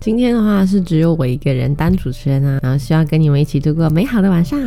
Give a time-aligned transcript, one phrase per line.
[0.00, 4.58] 今天的话是只有我一个人当主持人啊，然后希望跟你们一起度过美好的晚上。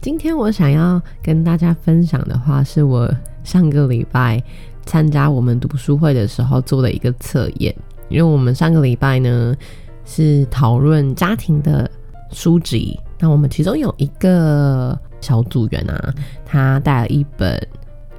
[0.00, 3.08] 今天我想要跟大家分享的话，是我
[3.44, 4.42] 上个礼拜
[4.84, 7.72] 参加我们读书会的时候做的一个测验。
[8.08, 9.54] 因为我们上个礼拜呢
[10.04, 11.88] 是讨论家庭的
[12.32, 16.12] 书籍，那我们其中有一个小组员啊，
[16.44, 17.56] 他带了一本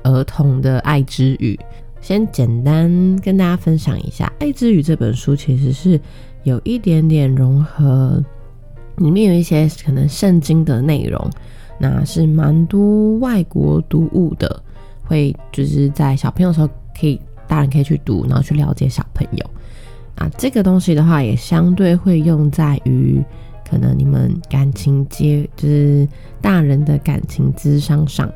[0.04, 1.60] 儿童的爱之语。
[2.02, 6.00] 先简单跟大家分享一下，《爱之语》这本书其实是
[6.44, 8.22] 有一点点融合，
[8.98, 11.30] 里面有一些可能圣经的内容，
[11.80, 14.62] 那是蛮多外国读物的，
[15.04, 16.68] 会就是在小朋友时候
[17.00, 19.46] 可以，大人可以去读，然后去了解小朋友。
[20.16, 23.24] 啊，这个东西的话，也相对会用在于
[23.68, 26.08] 可能你们感情接，就是
[26.42, 28.28] 大人的感情智商上。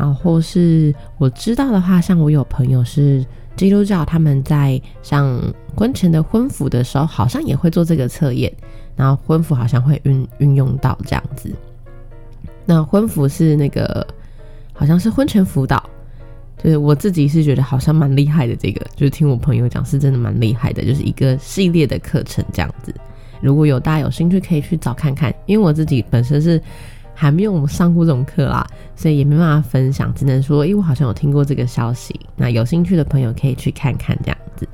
[0.00, 3.22] 然后是我知道的话，像我有朋友是
[3.54, 5.38] 基督教，他们在上
[5.76, 8.50] 婚前的婚服的时候，好像也会做这个测验，
[8.96, 11.52] 然后婚服好像会运运用到这样子。
[12.64, 14.06] 那婚服是那个
[14.72, 15.84] 好像是婚前辅导，
[16.64, 22.94] 就是我自己是觉得好像蛮厉害的，这个就是听我朋友讲是真的蛮厉害的，就是一个系列的课程这样子。
[23.42, 26.58] 如果有大家有兴趣，可以去找看看，因为我自己本身是。
[27.20, 32.18] 还没有上过这种课啦，所以也没办法分享，只能说，因为我好像有听过这个消息。
[32.34, 34.66] 那有兴趣的朋友可以去看看这样子。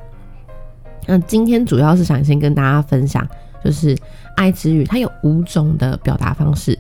[1.09, 3.27] 那今天主要是想先跟大家分享，
[3.65, 3.99] 就是
[4.37, 6.79] 爱之语，它有五种的表达方式。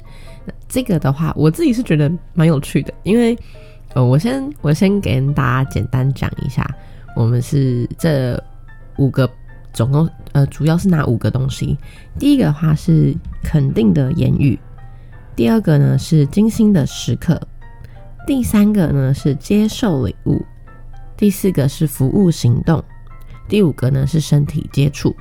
[0.69, 3.37] 这个的话，我自己是觉得蛮有趣的，因为
[3.95, 6.65] 呃，我先我先跟大家简单讲一下，
[7.17, 8.41] 我们是这
[8.99, 9.29] 五个
[9.73, 11.77] 总共呃，主要是哪五个东西？
[12.21, 13.13] 第一个的话是
[13.43, 14.57] 肯定的言语。
[15.37, 17.39] 第二个呢是精心的时刻，
[18.27, 20.43] 第三个呢是接受礼物，
[21.15, 22.83] 第四个是服务行动，
[23.47, 25.15] 第五个呢是身体接触。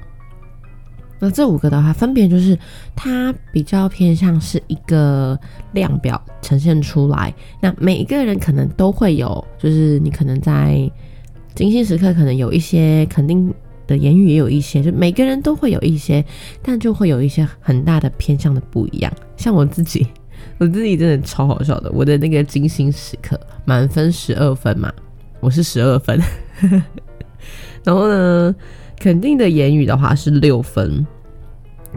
[1.19, 2.57] 那这五个的话，分别就是
[2.95, 5.37] 它比较偏向是一个
[5.73, 7.33] 量表呈现出来。
[7.59, 10.89] 那每一个人可能都会有，就是你可能在
[11.53, 13.53] 精心时刻可能有一些肯定
[13.85, 16.23] 的言语，也有一些，就每个人都会有一些，
[16.61, 19.11] 但就会有一些很大的偏向的不一样。
[19.37, 20.07] 像我自己，
[20.57, 21.91] 我自己真的超好笑的。
[21.91, 24.91] 我的那个精心时刻满分十二分嘛，
[25.39, 26.19] 我是十二分。
[27.83, 28.55] 然后呢，
[28.97, 31.05] 肯定的言语的话是六分，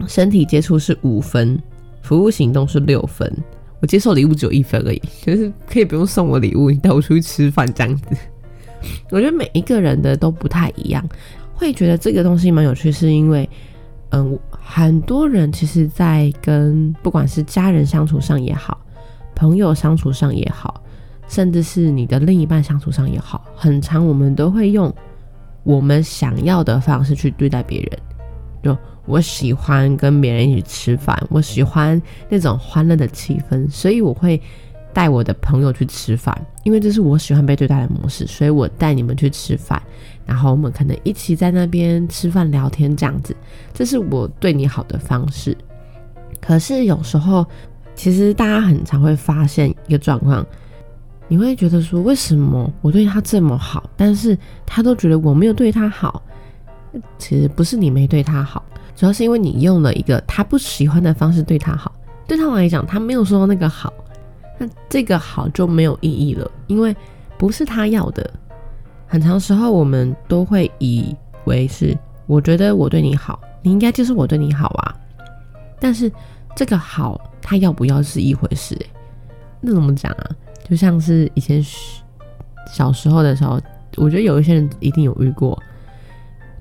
[0.07, 1.59] 身体接触是五分，
[2.01, 3.31] 服务行动是六分。
[3.81, 8.03] 我接受礼物只有一分而已，就是可以不用送我礼物，你带我出去吃饭这样子。
[9.09, 11.03] 我觉得每一个人的都不太一样，
[11.55, 13.49] 会觉得这个东西蛮有趣，是因为。
[14.11, 18.79] 嗯，很多人其实，在跟不管是家人相处上也好，
[19.35, 20.83] 朋友相处上也好，
[21.27, 24.93] 甚至是你的另一半相处上也好，很长我们都会用
[25.63, 27.99] 我们想要的方式去对待别人。
[28.61, 34.41] 就我喜欢跟别人一起吃饭，我喜欢那种欢乐的气氛，所以我会。
[34.93, 39.81] 带我的朋友去吃饭，因为这是我喜欢被对待的模式，所以我带你们去吃饭，
[40.25, 43.35] 然后我们可能一起在那边吃饭聊天这样子，
[43.73, 45.55] 这是我对你好的方式。
[46.41, 47.45] 可是有时候，
[47.95, 50.45] 其实大家很常会发现一个状况，
[51.27, 56.21] 你会觉得说，为什么我对他这么好，但是他都觉得我没有对他好？
[57.19, 61.93] 其实不是你没对他好，主要是因为你用了一个他不喜欢的方式对他好，
[62.25, 63.93] 对他来讲，他没有说那个好。
[64.59, 66.95] 那这个好就没有意义了，因为
[67.37, 68.29] 不是他要的。
[69.07, 71.15] 很长时候我们都会以
[71.45, 71.97] 为是，
[72.27, 74.95] 我觉得我对你好，你应该就是我对你好啊。
[75.79, 76.11] 但是
[76.55, 78.77] 这个好他要不要是一回事，
[79.61, 80.29] 那怎么讲啊？
[80.69, 81.63] 就像是以前
[82.71, 83.59] 小时候的时候，
[83.95, 85.57] 我觉得有一些人一定有遇过，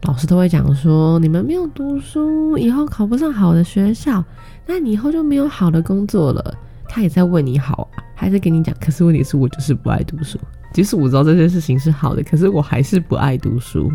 [0.05, 4.25] 老师都会讲说，你们没有读书，以后考不上好的学校，
[4.65, 6.55] 那你以后就没有好的工作了。
[6.89, 8.75] 他也在为你好啊，还在跟你讲。
[8.81, 10.39] 可是问题是我就是不爱读书。
[10.73, 13.93] 即使我知道这件事情是好的，可是我还是不爱读书。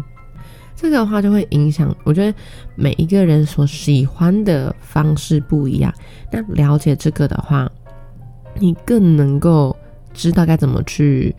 [0.75, 1.95] 这个的话就会影响。
[2.03, 2.37] 我觉得
[2.75, 5.93] 每一个人所喜欢的方式不一样。
[6.31, 7.71] 那了解这个的话，
[8.55, 9.75] 你更能够
[10.13, 11.35] 知道该怎么去，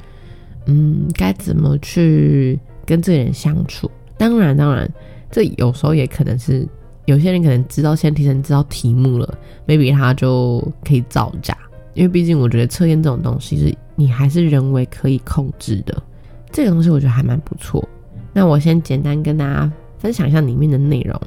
[0.66, 3.90] 嗯，该怎么去跟这个人相处。
[4.16, 4.88] 当然，当然，
[5.32, 6.66] 这有时候也可能是
[7.06, 11.56] 有些人可能知道先提前知道题目了，maybe 他就可以造假。
[11.94, 16.02] 因为毕竟我觉得测验这种东西是你还是人为可以控制的，
[16.50, 17.86] 这个东西我觉得还蛮不错。
[18.32, 21.20] 那我先简单跟大家分享一下里面的内容。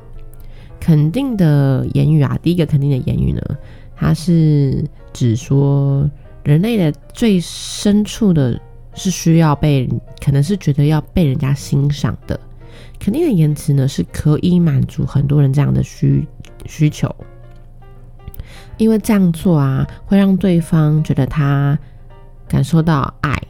[0.79, 3.41] 肯定的言语啊，第一个肯定的言语呢，
[3.95, 4.83] 它是
[5.13, 6.09] 指说
[6.43, 8.59] 人类的最深处的
[8.93, 9.89] 是需要被，
[10.23, 12.39] 可能是觉得要被人家欣赏的。
[13.07, 16.27] 肯定的言辞呢，是可以满足很多人这样的需
[16.65, 17.09] 需求。
[18.75, 21.79] 因为这样做啊，会让对方觉得他
[22.49, 23.41] 感受到爱，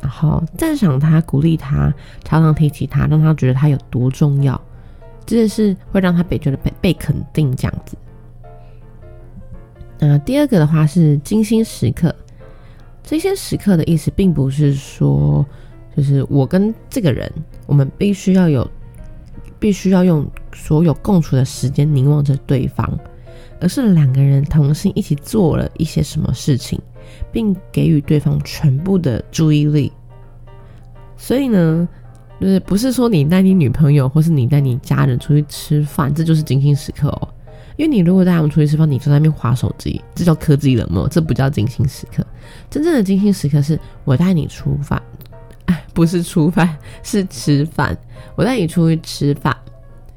[0.00, 4.58] 然后赞赏他、鼓励他、常常提起他，让他觉得他有多重要，
[5.26, 7.96] 这是会让他被觉得被被肯定这样子。
[9.98, 12.14] 那第二个的话是精心时刻，
[13.02, 15.44] 这些时刻的意思并不是说，
[15.96, 17.28] 就是我跟这个人，
[17.66, 18.70] 我们必须要有，
[19.62, 22.98] 必须要用所有共处的时间凝望着对方。
[23.60, 26.80] 而是两个人同心一起做了一些什么事情，
[27.30, 29.92] 并给予对方全部的注意力。
[31.16, 31.88] 所以呢，
[32.40, 37.28] 就是不是说你带你女朋友或是你带你家人出去吃饭，这就是精心时刻哦。
[37.76, 42.26] 因为你如果带他们出去吃饭，你坐在那边划手机，这叫科技冷漠，这不叫精心时刻。
[42.68, 45.00] 真正的精心时刻是我带你出饭，
[45.92, 47.96] 不是出饭， 是吃饭。
[48.34, 49.56] 我带你出去吃饭。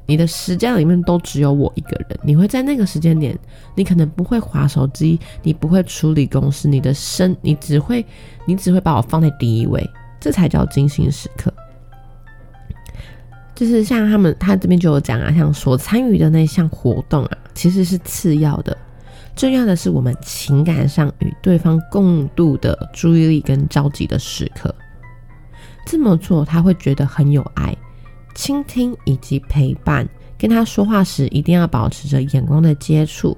[0.08, 3.36] 你的时间里面都只有我一个人，你会在那个时间点，
[3.74, 8.06] 你可能不会划手机，你不会处理公事，你的身，你只会，
[8.46, 9.84] 你只会把我放在第一位，
[10.20, 11.52] 这才叫精心时刻。
[13.52, 18.78] 就是像他们，他这边就有讲啊，像所参与的那项活动啊，其实是次要的，
[19.34, 24.72] 重要的是我们情感上与对方共度的注意力跟着急的时刻。
[25.86, 27.74] 这么做，他会觉得很有爱。
[28.34, 30.06] 倾听以及陪伴，
[30.36, 33.34] 跟他说话时一定要保持着眼光的接触，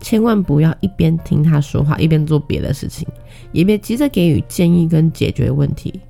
[0.00, 3.08] 千万不要一边听他说话一边做别的事情，
[3.50, 6.00] 也别急着给予建议跟解决问题。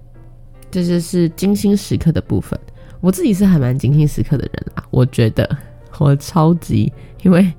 [0.71, 2.61] 这就是精心时刻的部分。
[3.01, 5.57] 我自己是还蛮精心时刻的人啦，我觉得
[5.99, 6.93] 我超级，
[7.23, 7.51] 因为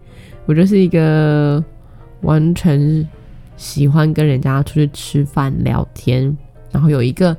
[0.45, 1.63] 我就是一个
[2.21, 3.07] 完全
[3.55, 6.37] 喜欢跟人家出去吃饭聊天，
[6.71, 7.35] 然后有一个。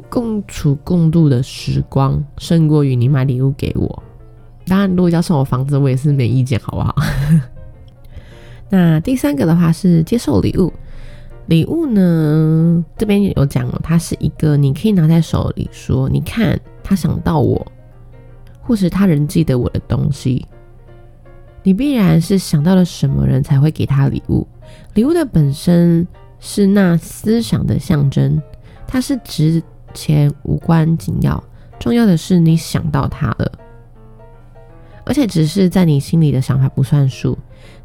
[0.00, 4.02] 共处共度的时光胜过于你买礼物给我。
[4.66, 6.94] 当然，如果要送我房子，我也是没意见，好不好？
[8.70, 10.72] 那第三个的话是接受礼物。
[11.46, 17.66] 礼物呢，这边有讲了，它是一个你可以拿在手里说，你看他想到我，
[18.62, 20.46] 或是他人记得我的东西。
[21.64, 24.46] 你必然是想到了什么人才会给他礼物。
[24.94, 26.06] 礼物的本身
[26.38, 28.40] 是那思想的象征，
[28.86, 29.60] 它是指。
[29.94, 31.42] 钱无关紧要，
[31.78, 33.52] 重要的是你想到他了，
[35.04, 37.36] 而且只是在你心里的想法不算数，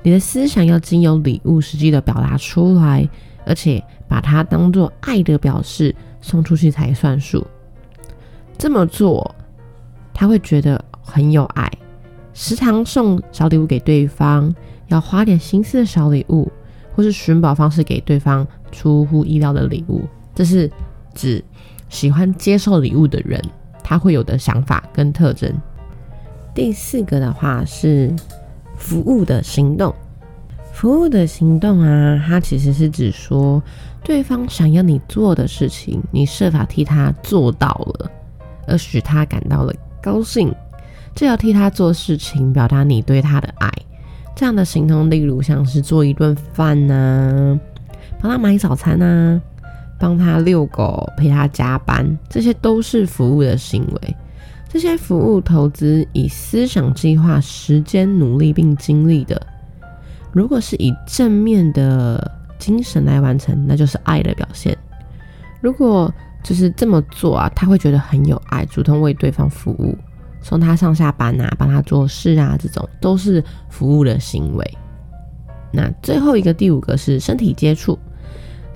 [0.03, 3.07] 你的思想要经由礼物实际的表达出来，
[3.45, 7.45] 而且把它当做爱的表示送出去才算数。
[8.57, 9.35] 这么做，
[10.13, 11.71] 他会觉得很有爱。
[12.33, 14.53] 时常送小礼物给对方，
[14.87, 16.51] 要花点心思的小礼物，
[16.95, 20.03] 或是寻宝方式给对方出乎意料的礼物，
[20.35, 20.71] 这是
[21.15, 21.43] 指。
[21.89, 23.41] 喜欢接受礼物的人，
[23.83, 25.51] 他会有的想法跟特征。
[26.53, 28.13] 第四个的话是
[28.75, 29.93] 服务的行动。
[30.73, 33.61] 服务的行动啊，它其实是指说
[34.03, 38.11] 对方想要你做的事情，你设法替他做到了，
[38.67, 40.53] 而使他感到了高兴。
[41.15, 43.71] 这要替他做事情，表达你对他的爱。
[44.35, 47.59] 这样的行动，例如像是做一顿饭呐，
[48.21, 49.41] 帮他买早餐呐。
[49.99, 54.15] 帮他遛狗，陪他加班，这些都是服务的行为。
[54.69, 59.41] 这些服务投资以思想计划、时间、努力并经历的。
[60.31, 64.77] 如果是以正面的精神来完成，那就是爱的表现。
[65.61, 66.13] 如果
[66.43, 69.97] 就是这么做啊，他会觉得很有爱，主动为对方服务，
[70.41, 74.77] 送他上下班啊，帮他做事啊，这种都是服务的行为。
[75.71, 77.97] 那最后一个第五个是身体接触。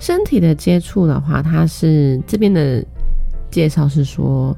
[0.02, 2.84] 身体的接触的话，它是这边的
[3.52, 4.52] 介绍是说，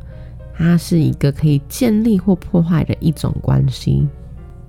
[0.57, 4.09] 它是一个可以建立或破坏的一种关系，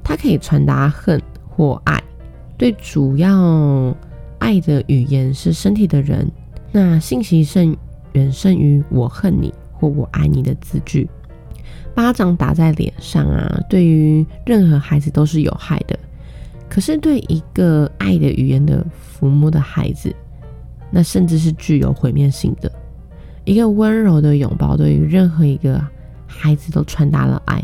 [0.03, 2.03] 它可以传达恨或爱。
[2.57, 3.95] 对主要
[4.37, 6.29] 爱的语言是身体的人，
[6.73, 7.73] 那信息胜
[8.11, 11.09] 远胜于我恨你或我爱你的字句。
[11.93, 15.97] 巴掌打在脸上啊，对于任何孩子都是有害的，
[16.67, 18.85] 可是对一个爱的语言的
[19.17, 20.13] 抚摸的孩子。
[20.95, 22.71] 那甚至是具有毁灭性的。
[23.43, 25.85] 一个温柔的拥抱，对于任何一个
[26.25, 27.61] 孩子都传达了爱。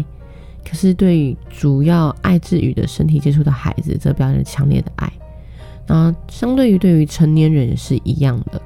[0.66, 5.10] 可是对于主要爱之语的身体接触的孩子，则表现强烈的爱。
[5.88, 8.62] 然后，相对于对于成年人是一样的，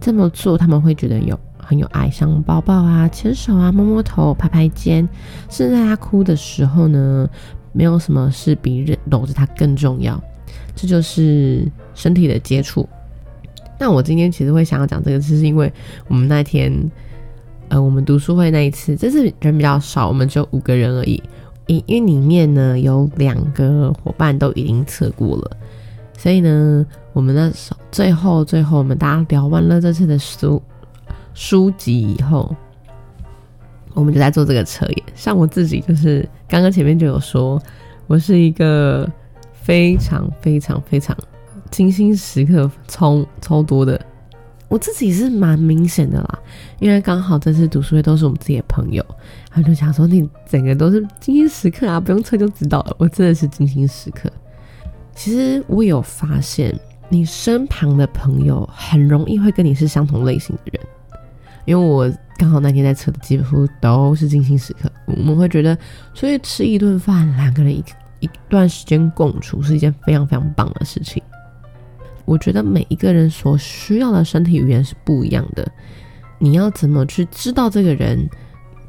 [0.00, 5.08] 这么做他们会觉得有很有爱，像抱抱啊、牵手啊、摸摸头、拍拍肩，
[5.48, 7.30] 甚至在他哭的时候呢，
[7.72, 10.20] 没有什么是比搂着他更重要。
[10.74, 12.88] 这就是身体的接触。
[13.82, 15.72] 那我今天其实会想要讲这个，只是因为
[16.06, 16.72] 我们那天，
[17.66, 21.20] 呃，我们读书会那一次，这次人比较少，我们只有五个人而已。
[21.66, 25.56] 因因为里面呢有两个伙伴都已经测过了。
[26.16, 30.62] 所以呢，我们那时候最后最后，我们大家聊完了这次的书
[31.34, 32.54] 书籍以后，
[33.94, 35.02] 我们就在做这个测验。
[35.16, 37.60] 像我自己就是刚刚前面就有说，
[38.06, 39.10] 我是一个
[39.52, 41.16] 非常非常非常
[41.72, 44.00] 精心时刻超超多的，
[44.68, 46.38] 我自己是蛮明显的啦。
[46.78, 49.04] 因为刚好这次读书会都是我们自己的朋友，
[49.50, 52.94] 他就想说你整个都是精心时刻啊，不用测就知道了。
[52.98, 54.30] 我真的是精心时刻。
[55.14, 60.86] 其实我有发现，你身旁的朋友很容易会跟你是相同类型的人，
[61.64, 64.92] 因为我刚好那天在测的几乎都是精心时刻。
[65.06, 65.74] 我们会觉得，
[66.14, 67.82] 出去吃一顿饭，两个人一
[68.20, 71.22] 一段时间共处是一件非常非常棒的事情。
[72.24, 75.70] 我觉得每一个人所需要的身体语言是不一样的，
[76.38, 78.28] 你要怎么去知道这个人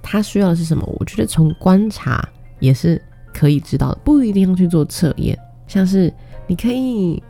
[0.02, 0.84] 他需要的是什么？
[1.00, 2.28] 我觉得从观察
[2.60, 3.02] 也是
[3.34, 5.38] 可以知道的，不一定要去做测验。
[5.68, 6.13] 像是
[6.46, 7.22] 你可以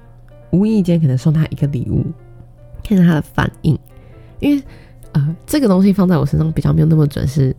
[0.51, 2.03] 无意间可能送他一个礼物，
[2.83, 3.77] 看他的反应，
[4.39, 4.63] 因为
[5.13, 7.55] 呃这个东西放在我身上比较没有那么准，是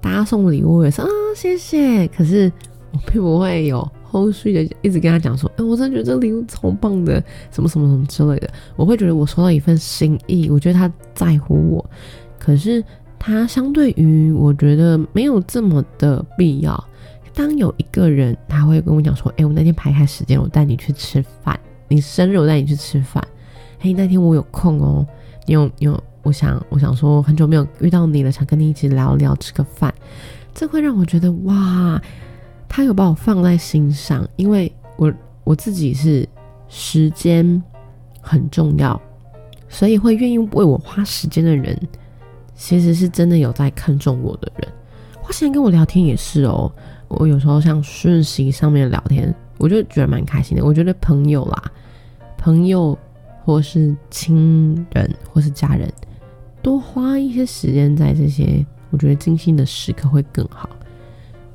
[0.00, 2.52] 大家送礼物也是啊谢谢，可是
[2.92, 11.90] 我并不会有后续的一直跟他讲说，哎我真的觉得这个礼物超棒的，什么什么什么之类的，我会觉得我收到一份心意，我觉得他在乎我，
[12.38, 12.82] 可是
[13.18, 16.84] 他相对于我觉得没有这么的必要。
[17.32, 21.58] 当有一个人他会跟我讲说：“哎，我那天排开时间，我带你去吃饭。
[21.86, 23.24] 你生日，我带你去吃饭。
[23.78, 25.06] 嘿，那天我有空哦，
[25.46, 29.94] 你有你有，我想我想说，很久没有遇到你了，想跟你一起聊聊，吃个饭。
[30.52, 32.02] 这会让我觉得哇，
[32.70, 35.12] 他有把我放在心上，因为我
[35.42, 36.26] 我自己是
[36.68, 37.60] 时间
[38.20, 38.98] 很重要，
[39.68, 41.76] 所以会愿意为我花时间的人，
[42.54, 44.68] 其实是真的有在看重我的人。
[45.20, 46.72] 花时间跟我聊天也是哦。”
[47.10, 50.64] 我有时候像讯息上面聊天，我就觉得蛮开心的。
[50.64, 51.60] 我觉得朋友啦，
[52.38, 52.96] 朋友
[53.44, 55.92] 或是亲人或是家人，
[56.62, 60.70] 多花一些时间在这些，我觉得精心的时刻会更好。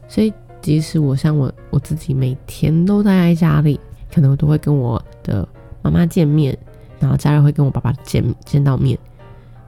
[0.09, 0.33] 所以，
[0.65, 3.79] 即使我像我我自己每天都待在家里，
[4.11, 5.47] 可能都会跟我的
[5.83, 6.57] 妈妈见面，
[6.99, 8.97] 然后家人会跟我爸爸见见到面。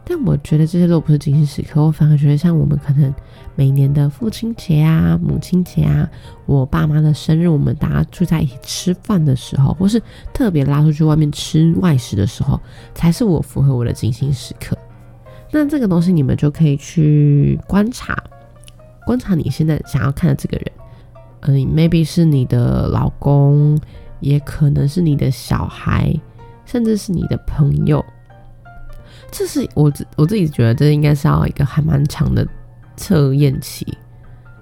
[0.04, 3.14] 但我觉得这些都不是精心时刻，我反而觉得像我们可能
[3.56, 6.10] 每年的父亲节啊、母亲节啊、
[6.48, 10.02] 我爸妈的生日，我们大家聚在一起吃饭的时候，或是
[10.34, 12.60] 特别拉出去外面吃外食的时候，
[12.96, 14.76] 才是我符合我的精心时刻。
[15.52, 18.18] 那这个东西你们就可以去观察，
[19.06, 20.72] 观察你现在想要看的这个人，
[21.42, 23.80] 嗯，maybe 是你的老公，
[24.20, 26.14] 也可能是你的小孩，
[26.66, 28.04] 甚至是你的朋友。
[29.32, 32.48] 这是我自我自己觉得，这应该是要一个还蛮长的
[32.96, 33.86] 测验期，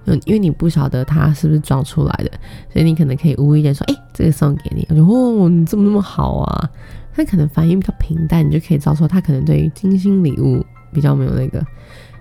[0.06, 2.32] 嗯，因为你不晓得他是不是装出来的，
[2.74, 6.70] 所以你可能可以无意间说，哎，这个送给你，我就哦，你怎么那么好啊？
[7.14, 11.66] 他可能反应比较平淡，你就可以知道说他可能对于精心礼物比较没有那个，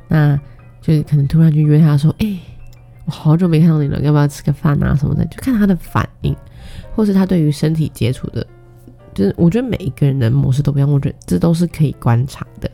[0.06, 0.38] 那
[0.80, 2.38] 就是可能突然就约他说，哎，
[3.06, 5.25] 我好久没看到你了，要不要吃个饭啊什么的？
[5.26, 6.34] 就看他的反应，
[6.94, 8.46] 或是他对于身体接触的。
[9.12, 12.70] 就是我觉得每一个人的模式都不一样，我觉得这都是可以观察的。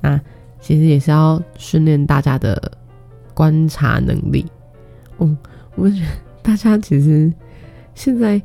[0.00, 0.20] 那
[0.60, 2.70] 其实也是要训练大家的
[3.32, 4.44] 观察能力。
[5.18, 5.36] 嗯，
[5.76, 6.06] 我觉得
[6.42, 7.32] 大家其实
[7.94, 8.40] 现在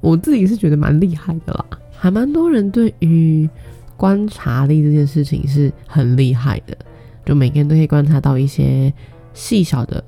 [0.00, 1.64] 我自己是觉得蛮厉害的啦，
[1.96, 3.48] 还蛮多人对于
[3.96, 6.76] 观察力这件事情是很厉害的，
[7.24, 8.92] 就每个人都可以观察到一些
[9.32, 10.04] 细小的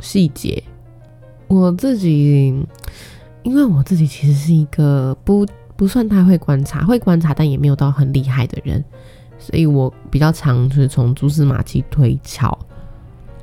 [0.00, 0.62] 细节。
[1.48, 2.54] 我自己，
[3.42, 5.46] 因为我自己其实是一个不。
[5.76, 8.84] 不算太会观察，会观察，但也没有到很厉害的人，
[9.38, 12.54] 所以我比较常就是从蛛丝马迹推敲，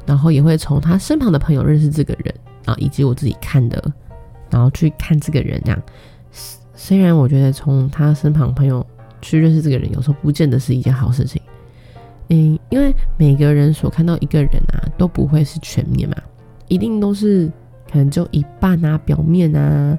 [0.05, 2.35] 然后也会从他身旁的朋友认识这个人，
[2.65, 3.83] 啊以及我自己看的，
[4.51, 5.59] 然后去看这个人。
[5.65, 5.81] 这样，
[6.75, 8.85] 虽然我觉得从他身旁朋友
[9.19, 11.41] 去认识这个人，有时候不见得是一件好事情。
[12.29, 16.15] 嗯，因为每个人所看到一个人啊，都不会是全面嘛，
[16.67, 17.51] 一定都是
[17.91, 19.97] 可能就一半啊，表面啊。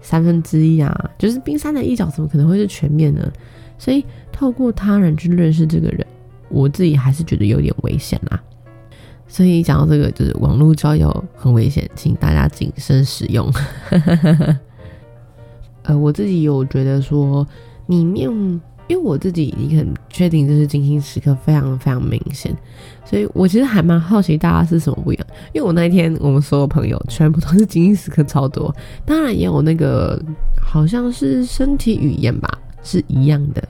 [0.00, 3.30] 三分之一啊，就是冰山的一角，怎么可能会是全面呢？
[3.78, 6.06] 所以透过他人去认识这个人，
[6.48, 8.40] 我自己还是觉得有点危险啦。
[9.26, 13.52] 所以讲到这个，就是网络交友很危险，请大家谨慎使用。
[15.82, 17.46] 呃，我自己有觉得说，
[17.88, 18.30] 里面
[18.88, 22.52] 因为我自己已经很确定，就是精心时刻非常非常明显，
[23.04, 25.26] 所以我其实还蛮好奇大家是什么不一样。
[25.52, 30.20] 因为我那一天我们所有朋友全部都是精心时刻超多，当然也有那个
[30.60, 33.62] 好像是身体语言吧，是一样的。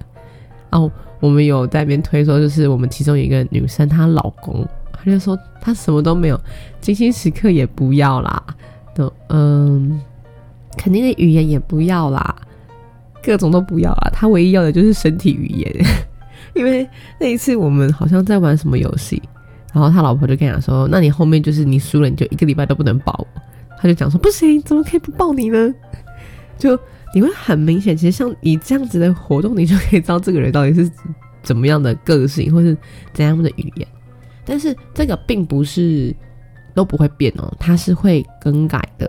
[0.71, 4.67] 哦，我们有在边推说，就是我们其中一个女生，她老公。
[5.01, 6.39] 他就说他什么都没有，
[6.81, 8.43] 精心时刻也不要啦，
[8.97, 10.01] 都嗯，
[10.77, 12.35] 肯定的语言也不要啦，
[13.23, 14.11] 各种都不要啊。
[14.13, 15.73] 他唯一要的就是身体语言，
[16.55, 16.89] 因为
[17.21, 19.23] 那一次我们好像在玩什么游戏，
[19.73, 23.43] 然后他老婆就跟他说：“那你后面就是你输了，你就一个礼拜都不能抱我。”
[23.81, 25.73] 他就讲说：“不行，怎么可以不抱你呢？”
[26.59, 26.79] 就
[27.15, 30.91] 你会很明显，其实像你这样子的活动，你就可以知道这个人到底是
[31.43, 32.77] 怎么样的个性，或是
[33.13, 33.87] 怎样的语言。
[34.45, 36.15] 但是这个并不是
[36.75, 39.09] 都不会变哦，它是会更改的。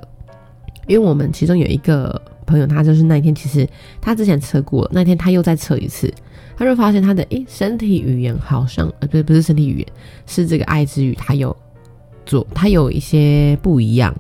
[0.86, 3.68] 因为我们其中有一个朋友，他就是那一天其实
[4.02, 6.12] 他之前测过，那天他又再测一次，
[6.58, 9.88] 他就发现他的诶身体语言好像呃不是不是身体语言，
[10.26, 11.56] 是这个爱之语，他有
[12.26, 14.14] 做他有一些不一样，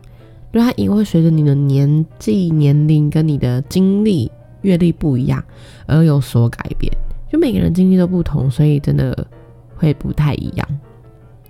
[0.54, 4.32] 就他因为随着你的年纪、年龄跟你的经历、
[4.62, 5.44] 阅历不一样
[5.88, 6.92] 而有所改变。
[7.32, 9.28] 就每个人经历都不同，所以真的
[9.76, 10.68] 会不太一样。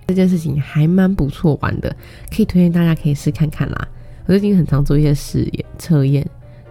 [0.06, 1.94] 这件事情还蛮不错玩的，
[2.34, 3.88] 可以推荐大家可以试看看啦。
[4.26, 6.28] 我最近很常做一些试验测验，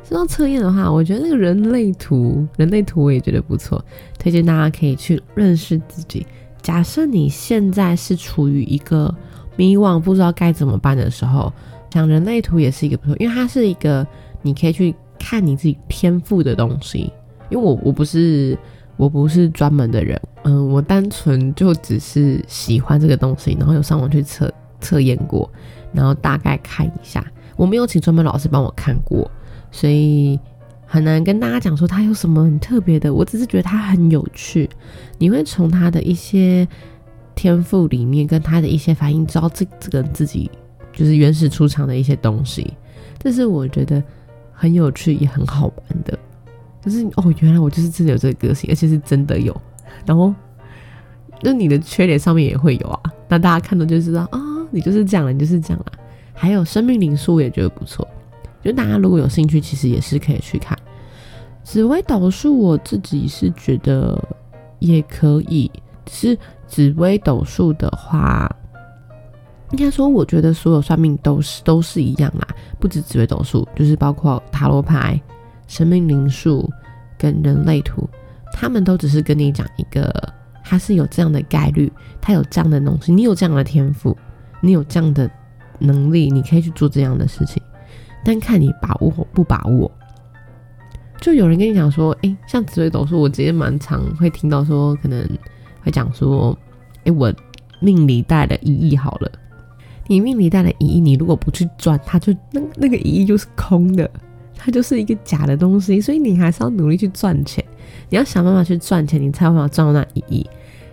[0.10, 3.80] 说到测验的话，我觉得那个人类图，人类图我也觉得不错，
[4.18, 6.26] 推荐大家可以去认识自己。
[6.64, 9.14] 假设你现在是处于一个
[9.56, 11.54] 迷惘，不知道该怎么办的时候，
[11.92, 14.06] 讲人类图也是一个不错，因为它是一个
[14.42, 17.14] 你可以去看你自己天赋的东西。
[17.52, 18.58] 因为我我不是。
[18.98, 25.50] 我不是专门的人，嗯，我单纯就只是喜欢这个东西，然后有上网去测测验过，
[25.94, 27.26] 然后大概看一下。
[27.56, 29.32] 我没有请专门老师帮我看过，
[29.72, 30.40] 所以
[30.86, 33.14] 很难跟大家讲说他有什么很特别的。
[33.14, 34.70] 我只是觉得他很有趣，
[35.18, 36.68] 你会从他的一些
[37.36, 40.50] 天赋里面跟他的一些反应，知道这这个自己
[40.92, 42.74] 就是原始出场的一些东西，
[43.20, 44.04] 这是我觉得
[44.52, 46.18] 很有趣也很好玩的。
[46.84, 49.56] 可是哦，原来我就是真的有这个个性，而且是真的有。
[50.06, 50.34] 然后，
[51.42, 53.00] 那你的缺点上面也会有啊。
[53.28, 54.40] 那大家看到就知道啊，
[54.72, 55.86] 你就是这样了，你就是这样了。
[56.34, 58.08] 还有生命灵数也觉得不错，
[58.64, 60.78] 就大家如果有兴趣，其实也是可以去看。
[61.64, 64.22] 紫微斗数我自己是觉得
[64.80, 65.72] 也可以，
[66.06, 68.50] 只是紫微斗数的话，
[69.72, 72.48] 应该说我觉得所有算命都是都是一样啦，
[72.80, 75.20] 不止紫微斗数，就是包括塔罗牌。
[75.68, 76.68] 生命灵数
[77.16, 78.10] 跟人类图，
[78.52, 80.12] 他们都只是跟你讲一个，
[80.64, 84.18] 它是有这样的概率，它有这样的东西，你有这样的天赋，
[84.62, 85.30] 你有这样的
[85.78, 87.62] 能力，你可以去做这样的事情，
[88.24, 89.92] 但看你把握不把握。
[91.22, 95.28] 就有人跟你讲说，哎，像紫微斗数，我直接蛮常会听到说，可能
[95.82, 96.58] 会讲说，
[97.04, 97.34] 哎，我
[97.80, 99.32] 命里带了一亿好了，
[100.08, 104.10] 你命里带了一亿，你如果不去赚，它就那那个一亿就是空的。
[104.62, 107.64] 它就是一个假的东西，所以你还是要努力去赚钱，
[108.10, 110.46] 你要想办法去赚钱，你才有办法赚到那一亿。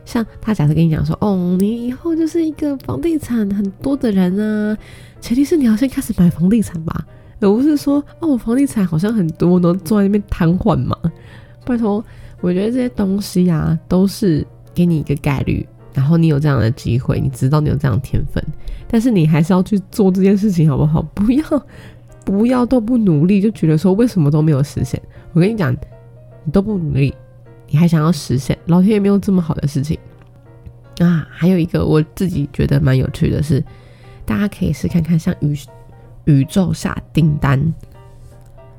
[0.06, 4.78] 像他假设跟你讲说，哦，你以后就是一个房地产很多的人啊，
[5.20, 7.06] 前提是你要先开始买房地产吧，
[7.40, 10.96] 而不是说，哦，我房地产好像很多，都坐在那边瘫痪嘛。
[11.66, 12.02] 拜托，
[12.40, 18.42] 我觉得这些东西啊，都是给你一个概率，然后你有这样的机会，你知道你有这样的天分，
[18.88, 21.02] 但是你还是要去做这件事情，好不好？
[21.02, 21.44] 不要。
[22.24, 25.00] 不要都不努力，就觉得说为什么都没有实现？
[25.32, 25.72] 我跟你讲，
[26.42, 27.14] 你都不努力，
[27.68, 28.56] 你还想要实现？
[28.66, 29.98] 老天爷没有这么好的事情
[30.98, 31.26] 啊！
[31.30, 33.62] 还有一个我自己觉得蛮有趣的是，
[34.24, 35.58] 大家可以试看看，像宇
[36.24, 37.60] 宇宙下订单，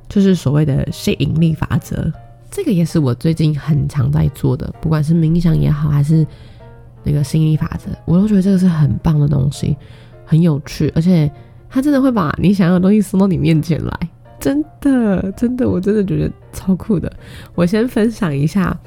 [0.10, 2.12] 就是所谓的吸引力法则。
[2.50, 6.26] 这个也是我最近很常在做的，不管是冥想也好，还是
[7.04, 9.76] 那个吸引力法则，我都觉得这个是很棒的东西，
[10.26, 11.32] 很有趣，而且。
[11.69, 17.12] 它真的会把你想要的东西送到你面前来，真的，真的，我真的觉得超酷的。
[17.56, 18.78] 我先分享一下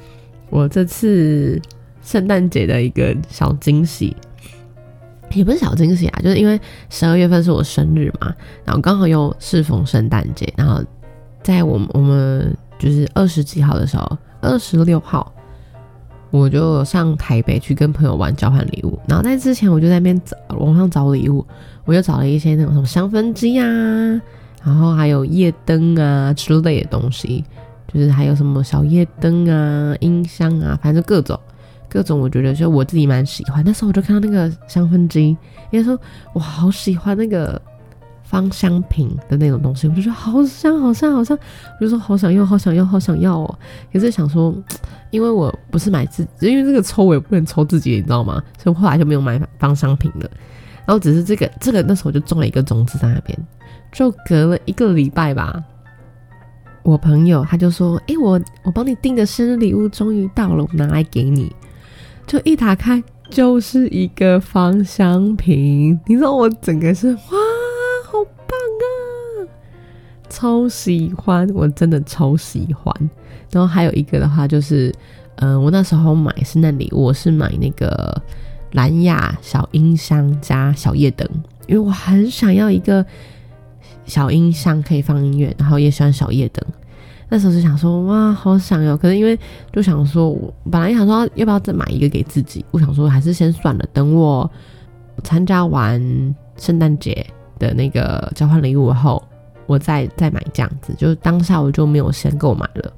[0.49, 1.61] 我这次
[2.01, 4.15] 圣诞节的一个小惊喜，
[5.33, 6.59] 也不是小惊喜啊，就是因为
[6.89, 8.33] 十二月份是我生日嘛，
[8.65, 10.83] 然后刚好又适逢圣诞节，然后
[11.43, 15.33] 在我们我们就是二十几号的时候，二十六号。
[16.33, 21.45] 我就上台北去跟朋友玩交换礼物，然后在之前我就在那边找网上找礼物，
[21.83, 23.65] 我就找了一些那种什么香氛机啊，
[24.63, 27.43] 然后还有夜灯啊之类的东西，
[27.91, 31.39] 就是还有什么小夜灯啊、音箱啊，反正各种
[31.89, 33.63] 各种我觉得就我自己蛮喜欢。
[33.65, 35.35] 那时候我就看到那个香氛机，
[35.71, 35.99] 应该说
[36.33, 37.61] 我好喜欢那个
[38.23, 41.37] 芳香瓶的那种东西，我就觉得好香好香好香，
[41.79, 43.59] 我就说好想要好想要好想要哦。
[43.91, 44.55] 可是想说，
[45.09, 48.41] 因为我不是买自，因为这个抽我也不能抽自己，你知道吗？
[48.57, 50.29] 所以后来就没有买芳香瓶了。
[50.85, 53.37] 然后只是这个这个那时候就种了一个种子在那边，
[53.91, 55.63] 就隔了一个礼拜吧。
[56.83, 61.55] 我朋友他就说：“哎，我我帮你订的生日礼物终于到了，我拿来给你。”
[62.25, 67.19] 就一打开就是一个芳香瓶，你知道我整个是哇，
[68.07, 69.45] 好棒啊，
[70.27, 72.91] 超喜欢，我真的超喜欢。
[73.51, 74.91] 然后还有一个的话就是，
[75.35, 78.19] 嗯，我那时候买圣诞礼物，我是买那个
[78.71, 81.27] 蓝牙小音箱加小夜灯，
[81.67, 83.05] 因为我很想要一个。
[84.11, 86.61] 小音箱可以放音乐，然后也喜欢小夜灯。
[87.29, 88.97] 那时候就想说，哇，好想要。
[88.97, 89.39] 可是因为
[89.71, 94.51] 就想说，我本来想说要不要再买一个给自己，我想说还是先算了，等我
[95.23, 97.25] 参加完圣诞节
[97.57, 99.23] 的那个交换礼物后，
[99.65, 100.93] 我再再买这样子。
[100.97, 102.93] 就当下我就没有先购买了，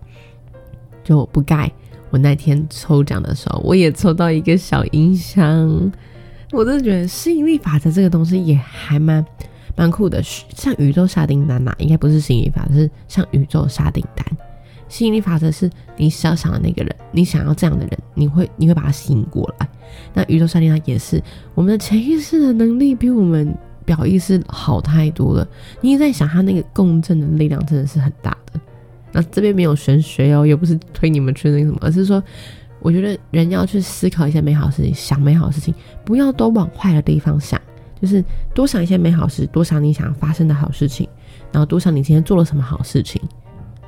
[1.04, 1.72] 就不盖。
[2.10, 5.92] 我那天抽奖的时候，我也抽到一个小音箱。
[6.52, 9.24] 我真的觉得吸引力法则这个东西也还蛮。
[9.76, 14.26] 蛮酷的，像宇宙下订单嘛，应该不是吸引力法则，是像宇宙下订单。
[14.90, 19.68] 吸引力法则是你想想的那个人，你想要这样的人，你会你会把他吸引过来。
[20.14, 21.22] 那宇宙下订单也是
[21.56, 25.48] 我们的潜意识的能力比我们表意识好太多了。
[25.82, 28.60] 你也在想他那个共振的力量真的是很大的。
[29.12, 32.22] 那这边没有玄学哦，又不是推你们去那个什么，而是说，
[32.80, 35.74] 我觉得人要去思考一些美好事情，想美好的事情，
[36.06, 37.60] 不要都往坏的地方想。
[38.04, 38.22] 就是
[38.54, 41.08] 多想一些美好事，多想你想发生的好事情，
[41.54, 43.22] 然后多想你今天做了什么好事情。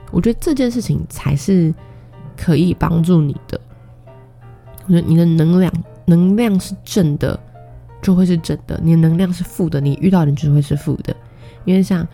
[0.10, 1.74] 我觉得这件事情才是
[2.38, 3.60] 可以帮助你的。
[4.86, 5.74] 我觉得你的能量
[6.06, 7.38] 能量是正的，
[8.02, 11.14] 就会是正的；你的能量是负的，你遇到人就会是负的。
[11.66, 12.08] 因为像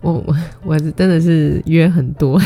[0.00, 0.34] 我我
[0.64, 2.40] 我是真的是约很多，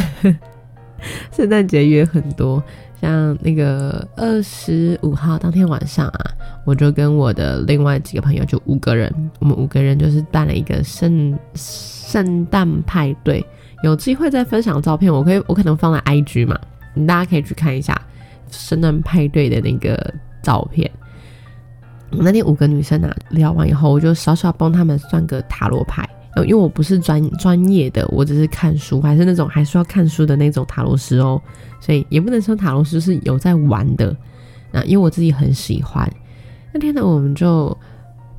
[1.30, 2.60] 圣诞节约很多。
[3.00, 6.20] 像那个二十五号当天晚上啊，
[6.64, 13.44] 我就跟我的另外几个朋友，就五个人，我们五个人就是办了一个圣圣诞派对。
[13.82, 16.58] 有机会再分享照片，我可以我可能放在 IG 嘛，
[17.06, 17.94] 大家可以去看一下
[18.50, 20.90] 圣诞派对的那个照片。
[22.10, 26.08] 那天五个女生啊聊完以后，我就稍稍帮他们算个塔罗牌。
[26.44, 31.40] 因为我不是专专业的，我只是看书，还是那种还需要看书的那种塔罗师哦，
[31.80, 34.14] 所以也不能说塔罗师是有在玩的。
[34.70, 36.10] 那因为我自己很喜欢，
[36.74, 37.76] 那天呢，我们就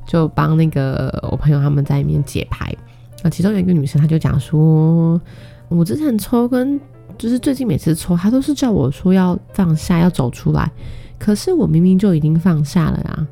[0.06, 2.72] 就帮那个我朋友他们在里面解牌。
[3.24, 5.20] 那其中有一个女生，她就讲说，
[5.68, 6.78] 我之前抽跟
[7.16, 10.70] 就是最近每次抽，她都是叫我说要放下，要走出来，
[11.18, 13.26] 可是我明明就已经放下了呀。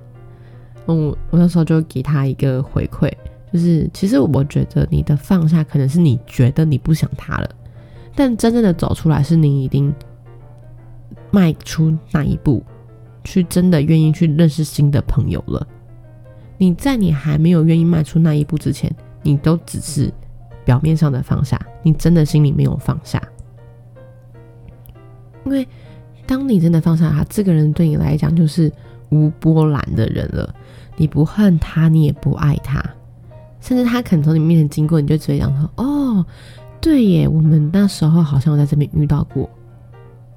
[0.88, 3.08] 嗯，我那时候就给她一个回馈。
[3.52, 7.48] 就是，其实我觉得你的放下可能是你觉得你不想他了，
[8.14, 9.94] 但真正的走出来是你已经
[11.30, 12.62] 迈出那一步，
[13.24, 15.66] 去真的愿意去认识新的朋友了。
[16.58, 18.90] 你在你还没有愿意迈出那一步之前，
[19.22, 20.12] 你都只是
[20.64, 23.22] 表面上的放下，你真的心里没有放下。
[25.44, 25.66] 因为
[26.26, 28.72] 当你真的放下他，这个人对你来讲就是
[29.10, 30.52] 无波澜的人了，
[30.96, 32.82] 你不恨他，你也不爱他。
[33.66, 36.24] 甚至他可能从你面前经过，你就直接讲说：“哦，
[36.80, 39.50] 对耶，我们那时候好像在这边遇到过，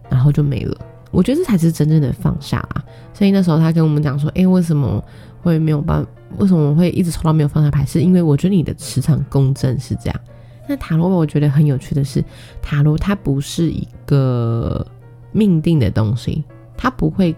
[0.10, 0.76] 然后就没了。”
[1.12, 2.84] 我觉得这才是真正的放下啊！
[3.14, 5.04] 所以那时候他跟我们讲说：“哎，为什么
[5.44, 6.04] 会没有办？
[6.38, 7.86] 为什么会一直抽到没有放下牌？
[7.86, 10.20] 是因为我觉得你的磁场共振是这样。
[10.68, 12.24] 那塔罗我觉得很有趣的是，
[12.64, 14.86] 塔罗它不是一个
[15.32, 16.44] 命定的东西，
[16.76, 17.36] 它不会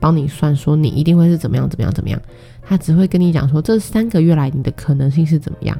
[0.00, 2.18] 帮你算说你一定会是怎么样怎么样怎么样。”
[2.66, 5.78] 他只会跟你讲说，这三个月来你的可能性是怎么样，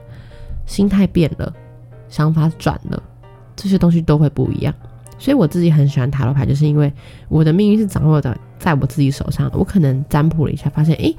[0.67, 1.53] 心态变了，
[2.09, 3.03] 想法转了，
[3.57, 4.75] 这些东西都会不一样。
[5.19, 6.93] 所以我自己很喜欢塔罗牌，就是因为
[7.29, 9.51] 我的命运是掌握的在我自己手上。
[9.55, 11.17] 我可能占卜了一下，发现诶，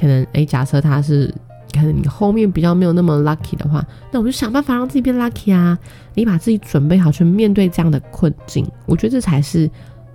[0.00, 1.26] 可能诶，假设他是
[1.74, 5.76] 可能你后面比较没有那么 lucky 的话，那我就想办法让自己变 lucky 啊！
[6.14, 9.68] 你把自己准备好去面对这样的困境，我觉得这才是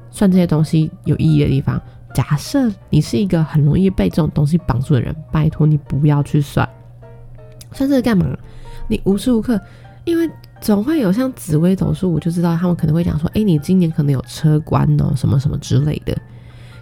[0.09, 1.79] 算这些东西有意义的地方。
[2.17, 6.67] 假设你是一个很容易被这种东西绑住的人，拜托你不要去算，
[7.73, 8.25] 算这个干嘛？
[8.87, 9.61] 你无时无刻，
[10.03, 10.27] 因为
[10.59, 16.17] 总会有像紫微斗数，我就知道他们可能会讲说，哎，你今年可能有车关哦，什么什么之类的。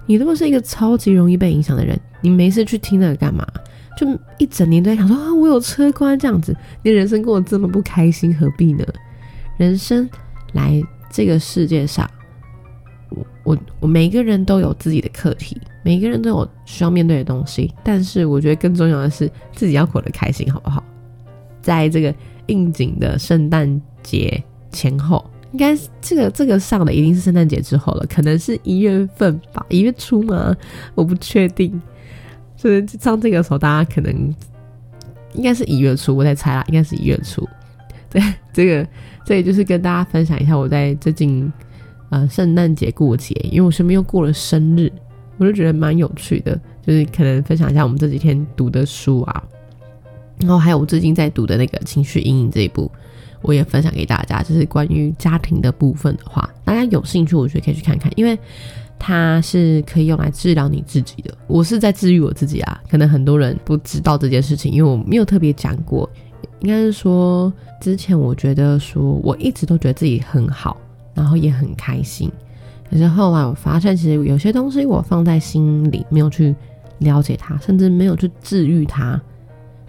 [0.06, 3.46] 你如果是一个超级容易被影响的人，你没事去听那个干嘛？
[3.98, 8.86] 就一整年都在想说啊，我有车关这样子，你人生过得这么不开心，何必呢？
[9.58, 10.10] 人生
[10.54, 12.10] 来这个世界上。
[13.10, 20.84] 我我我每个人都有自己的课题，每个人都有需要面对的东西，但是我觉得更重要的是自己要活得开心，好不好？
[21.62, 22.14] 在这个
[22.48, 30.56] 应景的圣诞节前后，应该这个这个上的一定是圣诞节之后了，可能是一月份吧，一月初吗？
[30.94, 31.82] 我不确定。
[32.58, 34.34] 就是上这个时候，大家可能
[35.34, 37.48] 应该是一月初，我在猜啦，应该是一月初。
[38.10, 38.22] 对，
[38.54, 38.88] 这个
[39.26, 41.52] 这也就是跟大家分享一下我在最近
[42.10, 44.92] 呃圣诞节过节，因为我身边又过了生日，
[45.38, 49.44] 我就觉得蛮有趣的，就是可能分享一下我们这几天读的书啊，
[50.40, 52.92] 然后还有我最近在读的那个情绪阴影这一部，
[53.42, 58.38] 我也分享给大家，就是关于家庭的部分的话，大家有兴趣我觉得可以去看看，因为
[58.98, 61.36] 它是可以用来治疗你自己的。
[61.48, 66.10] 我是在治愈我自己啊，可能很多人不知道这件事情，因为我没有特别讲过。
[66.62, 70.78] 应该是说，之前我觉得说，我一直都觉得自己很好，
[71.16, 72.32] 然后也很开心。
[72.88, 76.56] 可是后来我发现，其实有些东西我放在心里，没有去
[77.00, 79.20] 了解它，甚至没有去治愈它，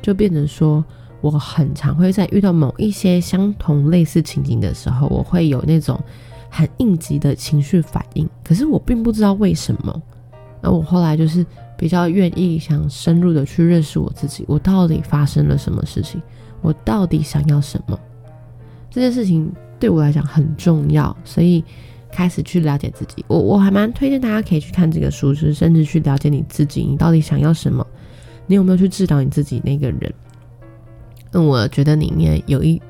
[0.00, 0.82] 就变成说，
[1.20, 6.00] 我很常会在遇到某一些相同类似情景的时候，我会有那种
[6.48, 8.26] 很应急的情绪反应。
[8.42, 10.02] 可是我并不知道为什么。
[10.62, 11.44] 那我后来就是
[11.76, 16.20] 比较愿意想深入的去认识我自己，我到底发生了什么事情。
[16.62, 17.96] 我到底想要什么？
[18.90, 21.64] 这件事情对我来讲很重要，所以
[22.10, 23.24] 开始去了解自己。
[23.28, 27.86] 我我还蛮推荐大家可以去看这个书，就是甚至去了解你自己，你到底想要什么？
[28.46, 30.12] 你有没有去治疗你自己那个人？
[31.32, 32.80] 那我觉得里面有一，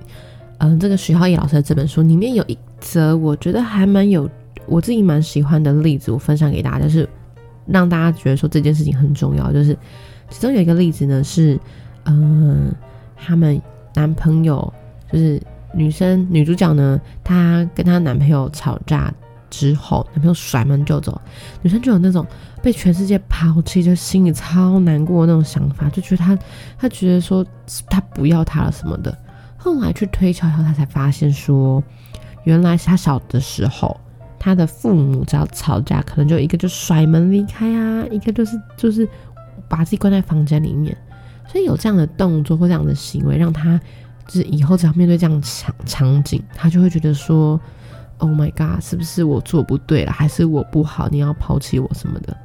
[0.58, 4.28] 嗯，这个徐浩义老师的这本书里面有一则，我觉得还蛮有
[4.66, 7.08] 我自己蛮喜欢的例子，我分享给大家，就是
[7.66, 9.52] 让大家觉得说这件事情很重要。
[9.52, 9.76] 就是
[10.30, 11.58] 其中有一个例子呢，是
[12.04, 12.72] 嗯。
[13.18, 13.60] 他们
[13.94, 14.70] 男朋友
[15.10, 15.40] 就是
[15.76, 19.12] 女生女主角呢，她跟她男朋友吵架
[19.50, 21.20] 之后，男朋友甩门就走，
[21.62, 22.26] 女生就有那种
[22.62, 26.38] 被全世界抛弃，就心里超难过那种想法，就觉得她
[26.78, 27.46] 她觉得说
[27.88, 29.16] 他不要她了什么的。
[29.56, 31.82] 后来去推敲后，她才发现说，
[32.44, 33.96] 原来是她小的时候，
[34.38, 39.08] 她的父母只要吵架，可能就一个就甩门离开啊， 一个就是就是
[39.68, 40.96] 把自己关在房间里面。
[41.48, 43.80] 所以有这样的动作或这样的行为，让他
[44.26, 47.60] 就是以后只要面对这样场场景，他就会觉得说
[48.18, 51.08] ：“Oh my god，是不是我做不对了，还是我不好？
[51.08, 52.36] 你要抛弃我什么的？”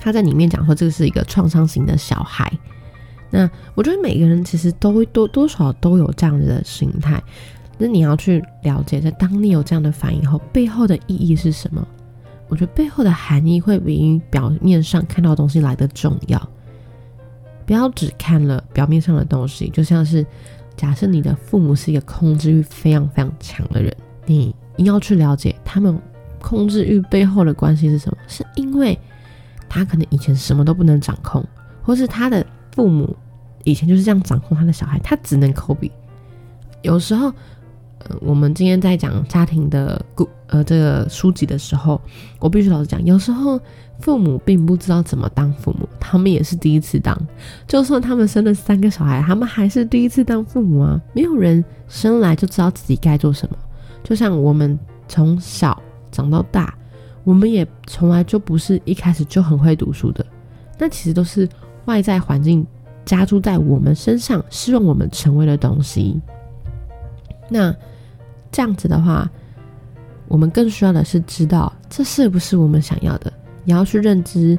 [0.00, 2.52] 他在里面讲说，这是一个创伤型的小孩。
[3.30, 7.22] 那我觉得每个人其实都会多多少都有这样子的心态。
[7.76, 11.86] 那你要去了解，在当你有这样的反应后，背后的意义是什么？
[12.48, 16.48] 我觉得背后的含义会比表面上看到的东西来的重要。
[17.66, 20.24] 不要只看了表面上的东西，就像是
[20.78, 26.00] 假设你的父母是一个控制欲非常非常强的人，你要去了解他们
[26.40, 28.16] 控制欲背后的关系是什么？
[28.26, 28.98] 是因为
[29.68, 31.44] 他可能以前什么都不能掌控，
[31.82, 33.14] 或是他的父母
[33.64, 35.92] 以前就是这样掌控他的小孩，他只能抠鼻。
[36.80, 37.30] 有时候。
[38.20, 42.00] 我们今天在讲家庭的故呃这个书籍的时候，
[42.38, 43.60] 我必须老实讲，有时候
[44.00, 47.16] 父母并不知道怎么当父母，他们也是第一次当。
[47.66, 51.00] 就算他们生了三个小孩，他们还是第一次当父母啊。
[51.12, 53.56] 没有人生来就知道自己该做什么。
[54.02, 55.80] 就像我们从小
[56.10, 56.74] 长到大，
[57.24, 60.24] 我们也从来就不是一开始就很会读书的。
[60.78, 61.46] 那其实都是
[61.86, 62.66] 外在环境
[63.04, 66.18] 加注在我们身上，希望我们成为的东西。
[67.48, 67.74] 那
[68.50, 69.28] 这样子的话，
[70.26, 73.32] 我们更需要的是知道这是不是我们想要的，
[73.64, 74.58] 也要去认知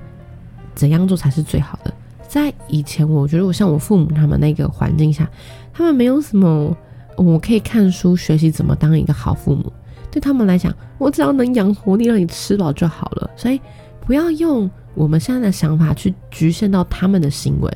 [0.75, 1.93] 怎样做才是最好的。
[2.27, 5.29] 在以前，我觉得我像我父母他们那个环境下，
[5.73, 6.75] 他们没有什么
[7.17, 9.71] 我可以看书学习怎么当一个好父母。
[10.11, 13.29] 对他们来讲，我只要能养活你，让你吃饱就好了。
[13.35, 13.59] 所以
[14.01, 17.71] 不要用我们现在的想法去局限到他们的行为，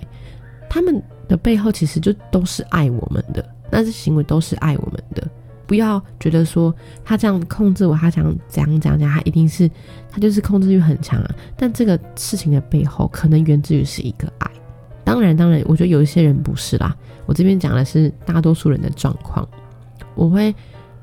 [0.70, 3.44] 他们的背后其实就都是爱我们的。
[3.74, 5.28] 那些行为都是爱我们的，
[5.66, 9.70] 不要觉得说他这样控制我，他想怎样怎样讲，他一定是
[10.12, 11.36] 他就是控制欲很强啊。
[11.58, 14.52] 但这个事情的背后，可能源自于是一个爱。
[15.04, 16.96] 当然，当然，我觉得有一些人不是啦。
[17.26, 19.48] 我这边讲的是大多数人的状况。
[20.16, 20.54] 我会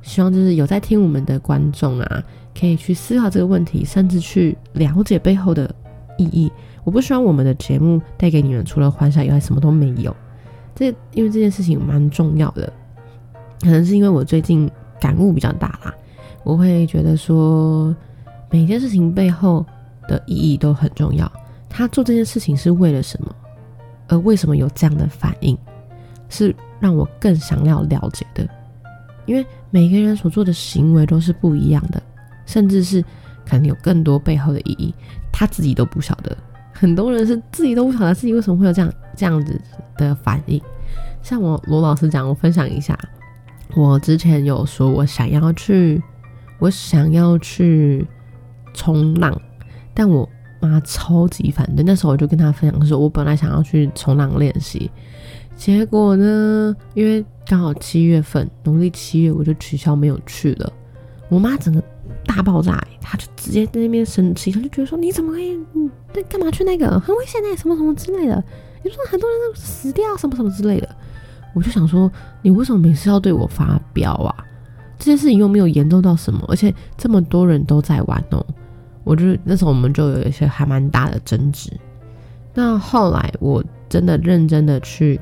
[0.03, 2.23] 希望就是有在听我们的观众啊，
[2.59, 5.75] 可以去思考这个问题，甚至去了解背后的
[6.17, 6.51] 意义。
[6.85, 10.15] 我不希望我们的节目带给你们除了欢笑以外，什么都没有。
[10.81, 12.73] 这因为这件事情蛮重要的，
[13.61, 15.95] 可能是因为我最近感悟比较大啦，
[16.43, 17.95] 我会觉得说
[18.51, 19.65] 每件事情背后
[20.09, 21.31] 的意义都很重要。
[21.69, 23.37] 他做这件事情是为了什么？
[24.09, 25.57] 而为什么有这样的反应，
[26.31, 28.49] 是让我更想要了解的。
[29.27, 32.03] 因为每个人所做的行为都是不一样的，
[32.47, 33.03] 甚至是
[33.47, 34.95] 可能有更多背后的意义，
[35.31, 36.35] 他自己都不晓得。
[36.81, 39.61] 很多人是自己都不晓得自己为什么会有这样这样子
[39.99, 40.59] 的反应。
[41.23, 42.99] 像我罗老师讲，我分享一下，
[43.75, 46.03] 我之前有说我想要去，
[46.59, 48.07] 我想要去
[48.73, 49.39] 冲浪，
[49.93, 50.27] 但我
[50.59, 51.85] 妈超级反对。
[51.85, 54.91] 那时候我就跟她分享说，我本来想要去冲浪练习，
[55.55, 60.73] 结果呢，因为刚好七月份，农历七月，我就取消没有去了。
[61.29, 61.85] 我妈整个
[62.25, 65.91] 大爆炸，他就直接在那边生气，他就觉得说你怎么可以，嗯，
[66.29, 68.43] 干嘛去那个很危险的，什么什么之类的。
[68.83, 70.89] 你说很多人都死掉，什么什么之类的。
[71.55, 72.11] 我就想说，
[72.43, 74.35] 你为什么每次要对我发飙啊？
[74.99, 78.47] 这件事情又没有严重到什么，而且这么多人都在玩哦。
[79.03, 81.73] 我就那时候我们就有一些还蛮大的争执。
[82.55, 85.19] 那后来我真的认真的去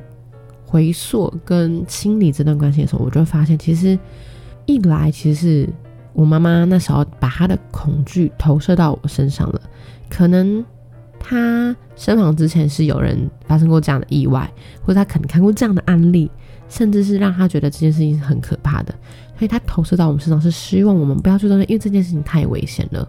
[0.65, 3.97] 回溯跟清理这段关系的时候，我就发现，其实
[4.65, 5.69] 一来其实是
[6.19, 9.61] 我妈妈那时候把她的恐惧投射到我身上了，
[10.09, 10.63] 可能。
[11.21, 14.49] 她身亡之前是有人发生过这样的意外，
[14.81, 16.31] 或者她可能看过这样的案例，
[16.69, 18.95] 甚至是让她觉得这件事情是很可怕的，
[19.37, 23.07] 所以她投射到我们身上是希望我们不要去做，因为这件事情太危险了。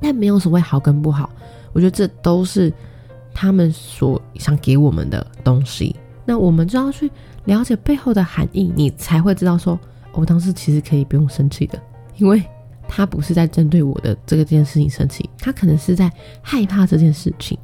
[0.00, 1.30] 但没有所谓好跟不好，
[1.72, 2.70] 我觉得这都是
[3.32, 5.94] 他们所想给我们的东西。
[6.24, 7.08] 那我们就要去
[7.44, 9.78] 了解背后的含义，你才会知道说，
[10.14, 11.80] 我当时其实可以不用生气的，
[12.16, 12.42] 因为。
[12.86, 17.58] 他不是在针对我的这个这件事情生气，他可能是在害怕这件事情。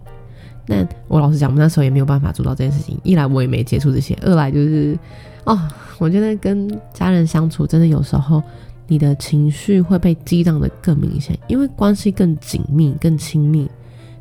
[0.67, 2.99] 但我老实讲，我们那时候也没有办法做到这件事情。
[3.05, 4.99] 一来我也没接触这些，二来就是
[5.45, 5.61] 哦，
[5.99, 8.43] 我觉得跟家人相处真的有时候
[8.89, 13.71] 你的情绪会被激荡的更明显，因为关系更紧密、更亲密，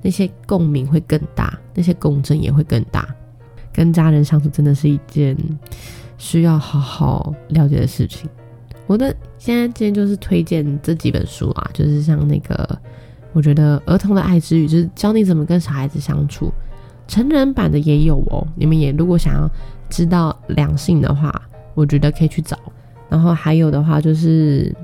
[0.01, 3.07] 那些共鸣会更大，那些共振也会更大。
[3.71, 5.35] 跟家人相处真的是一件
[6.17, 8.29] 需要好好了解的事情。
[8.85, 12.77] 我的现在今天就是推荐这几本书啊，就是像那个，
[13.31, 16.51] 我觉得儿童的爱之语，就是教你怎么跟小孩子相处。
[17.07, 19.49] 成人版的也有哦，你们也如果想要
[19.89, 21.33] 知道两性的话，
[21.73, 22.59] 我觉得可以去找。
[23.09, 24.75] 然后还有的话，就是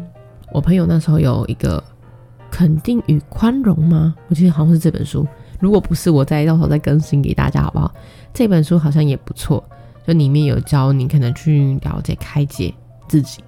[0.54, 1.84] 我朋友那时候有一个
[2.50, 4.16] 肯定与宽容吗？
[4.30, 5.28] 我记得好像是这本书，
[5.60, 7.94] 如果不是，我再到时候再更新给大家好不好？
[8.34, 9.62] 这本书好像也不错，
[10.08, 12.74] 就里面有教你可能去了解、开解
[13.10, 13.44] 自己。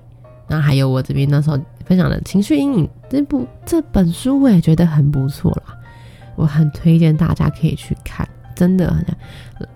[0.47, 5.77] 那还有我这边那时候分享的情绪阴影这部这本书，我也觉得很不错啦，
[6.35, 8.95] 我很推荐大家可以去看，真的。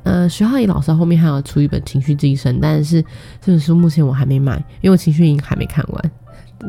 [0.03, 3.01] 呃，徐浩宇老师后面还有出一本情绪寄生，但是
[3.41, 6.11] 这本书目前我还没买，因为我情绪阴影还没看完。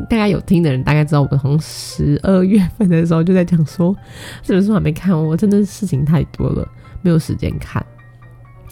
[0.09, 3.95] 大家有听的人大概知道，我从十二月份的时候就在讲说
[4.43, 6.67] 这本书还没看完，我真的事情太多了，
[7.03, 7.82] 没有时间看。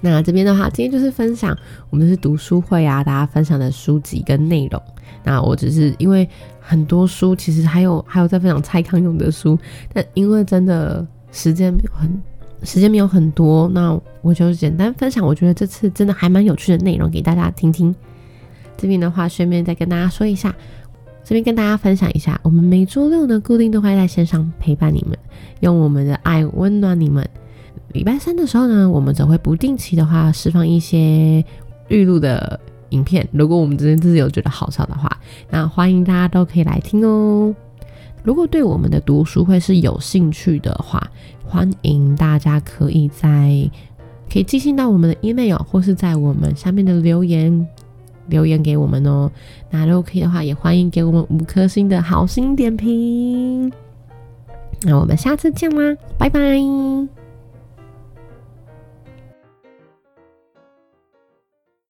[0.00, 1.56] 那这边的话，今天就是分享
[1.90, 4.82] 我们是读书会啊，大家分享的书籍跟内容。
[5.22, 6.26] 那我只是因为
[6.58, 9.58] 很多书，其实还有还有在分享蔡康永的书，
[9.92, 12.22] 但因为真的时间没有很
[12.62, 15.24] 时间没有很多，那我就简单分享。
[15.26, 17.94] 我觉得这次真的还蛮有趣的内容给大家听听。
[18.78, 20.54] 这边的话，顺便再跟大家说一下，
[21.22, 25.18] 这边跟大家分享一下，我们每周六呢固定都会在线上陪伴你们，
[25.60, 27.28] 用我们的爱温暖你们。
[27.92, 31.44] 礼拜三的时候呢，我们则会不定期的话释放一些
[31.88, 32.58] 预录的
[32.90, 33.26] 影片。
[33.32, 35.10] 如果我们这边自己有觉得好笑的话，
[35.50, 37.54] 那欢迎大家都可以来听哦。
[38.22, 41.02] 如果对我们的读书会是有兴趣的话，
[41.46, 43.68] 欢迎大家可以在
[44.32, 47.66] 可以寄信到我们的 email，或是在我们下面的留言
[48.28, 49.30] 留言给我们哦。
[49.70, 53.72] 那如果可以的话，也欢迎给我们五颗星的好心点评。
[54.82, 57.19] 那我们下次见啦，拜拜。